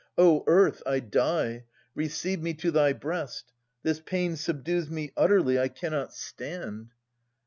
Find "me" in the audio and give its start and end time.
2.41-2.55, 4.89-5.11